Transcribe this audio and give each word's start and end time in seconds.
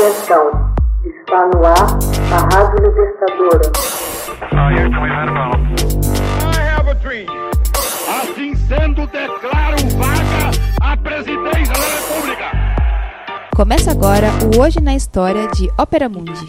Atenção, 0.00 0.72
está 1.04 1.44
no 1.48 1.60
ar 1.62 1.98
a 2.32 2.40
Rádio 2.54 2.88
Libertadora. 2.88 3.68
Assim 8.08 8.54
sendo, 8.54 9.06
declaro 9.08 9.76
vaga 9.98 10.52
a 10.80 10.96
presidência 10.96 11.74
da 11.74 11.84
República. 11.98 12.50
Começa 13.54 13.90
agora 13.90 14.28
o 14.56 14.60
Hoje 14.62 14.80
na 14.80 14.96
História 14.96 15.46
de 15.48 15.68
Ópera 15.78 16.08
Mundi. 16.08 16.48